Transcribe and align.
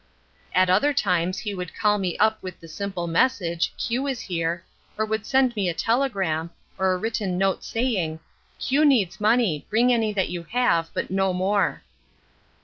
At 0.55 0.67
other 0.67 0.93
times 0.95 1.37
he 1.37 1.53
would 1.53 1.75
call 1.75 1.99
me 1.99 2.17
up 2.17 2.41
with 2.41 2.59
the 2.59 2.67
simple 2.67 3.05
message, 3.05 3.71
"Q 3.77 4.07
is 4.07 4.19
here," 4.21 4.63
or 4.97 5.05
would 5.05 5.27
send 5.27 5.55
me 5.55 5.69
a 5.69 5.75
telegram, 5.75 6.49
or 6.79 6.93
a 6.93 6.97
written 6.97 7.37
note 7.37 7.63
saying, 7.63 8.19
"Q 8.59 8.83
needs 8.83 9.21
money; 9.21 9.67
bring 9.69 9.93
any 9.93 10.11
that 10.11 10.29
you 10.29 10.41
have, 10.45 10.89
but 10.95 11.11
no 11.11 11.33
more." 11.33 11.83